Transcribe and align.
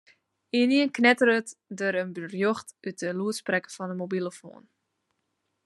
Ynienen 0.59 0.93
knetteret 0.97 1.49
der 1.81 1.95
in 2.01 2.11
berjocht 2.15 2.67
út 2.87 2.97
de 3.01 3.09
lûdsprekker 3.19 3.73
fan 3.75 3.89
de 3.91 3.95
mobilofoan. 4.03 4.63